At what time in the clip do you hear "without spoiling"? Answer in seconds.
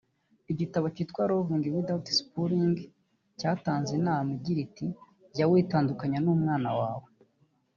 1.75-2.77